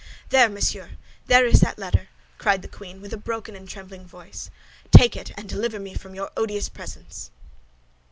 [0.29, 0.97] "There, monsieur,
[1.27, 2.07] there is that letter!"
[2.39, 4.49] cried the queen, with a broken and trembling voice;
[4.89, 7.29] "take it, and deliver me from your odious presence."